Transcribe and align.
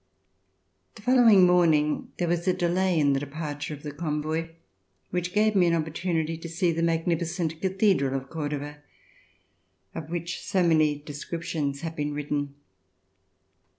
The 0.95 1.03
following 1.03 1.45
morning 1.45 2.11
there 2.17 2.27
was 2.27 2.47
a 2.47 2.53
delay 2.55 2.99
in 2.99 3.13
the 3.13 3.19
departure 3.19 3.75
of 3.75 3.83
the 3.83 3.91
convoy, 3.91 4.49
which 5.11 5.31
gave 5.31 5.55
me 5.55 5.67
an 5.67 5.73
oppor 5.79 5.93
tunity 5.93 6.41
to 6.41 6.49
see 6.49 6.71
the 6.71 6.81
magnificent 6.81 7.61
Cathedral 7.61 8.15
of 8.19 8.27
Cordova 8.27 8.79
'of 9.93 10.09
which 10.09 10.41
so 10.43 10.63
many 10.63 10.97
descriptions 10.97 11.81
have 11.81 11.95
been 11.95 12.15
written. 12.15 12.55